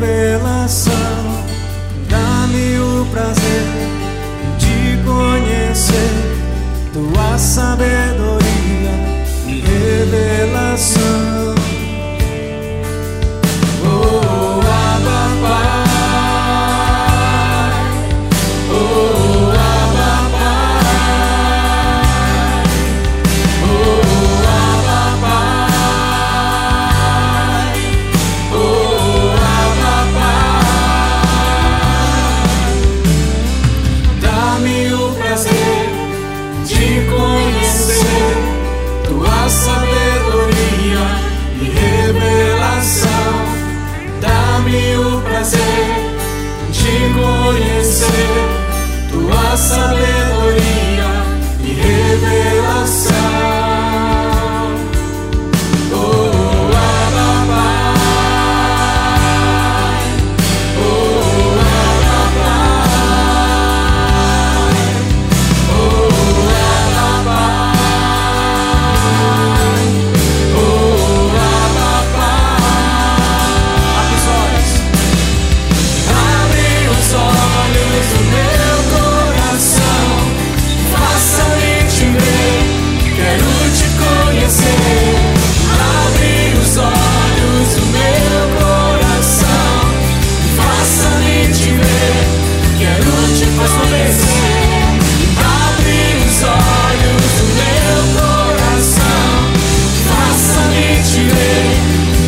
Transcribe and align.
debe 0.00 0.25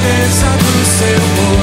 beleza 0.03 0.47
do 0.57 0.85
seu 0.85 1.19
corpo. 1.35 1.62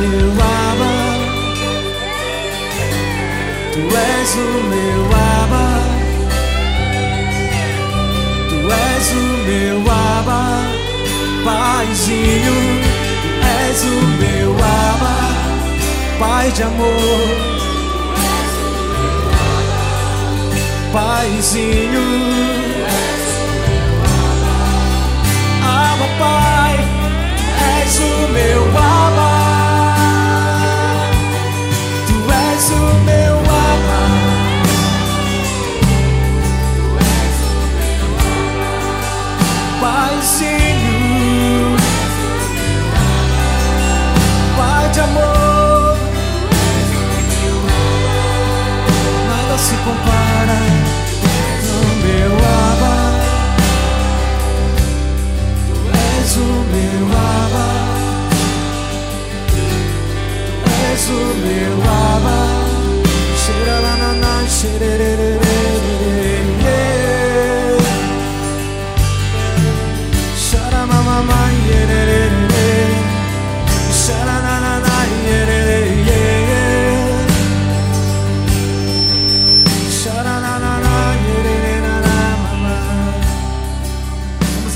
Meu 0.00 0.30
aba. 0.42 0.92
Tu 3.72 3.82
és 3.96 4.34
o 4.34 4.48
meu 4.72 5.02
aba. 5.12 5.66
Tu 8.48 8.58
és 8.72 9.08
o 9.12 9.24
meu 9.48 9.80
aba. 9.92 10.40
Paizinho, 11.44 12.56
tu 13.22 13.30
és 13.62 13.84
o 13.84 13.96
meu 14.20 14.52
aba. 14.52 15.16
Pai 16.18 16.50
de 16.52 16.62
amor. 16.62 17.54
Paizinho, 20.94 22.02
Aba 25.60 26.06
Pai, 26.20 26.76
és 27.82 27.98
o 27.98 28.28
meu 28.32 28.62
aba. 28.78 29.23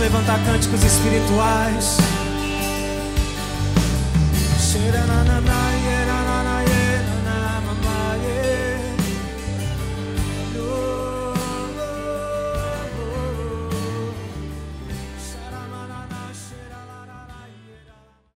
Levantar 0.08 0.38
cânticos 0.44 0.82
espirituais. 0.82 1.98
Xeranananá, 4.58 5.67